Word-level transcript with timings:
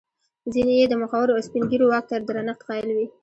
ځیني 0.51 0.73
یې 0.79 0.85
د 0.89 0.93
مخورو 1.01 1.35
او 1.35 1.45
سپین 1.47 1.63
ږیرو 1.69 1.85
واک 1.91 2.05
ته 2.09 2.15
درنښت 2.27 2.61
قایل 2.67 2.89
وي. 2.95 3.07